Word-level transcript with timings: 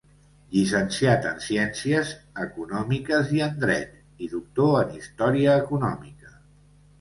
Llicenciat 0.53 1.27
en 1.31 1.35
ciències 1.47 2.13
econòmiques 2.45 3.29
i 3.37 3.43
en 3.49 3.61
dret, 3.65 3.93
i 4.25 4.31
doctor 4.33 4.75
en 4.81 4.97
Història 4.97 5.55
Econòmica. 5.67 6.35